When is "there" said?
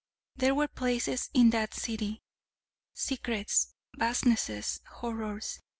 0.35-0.55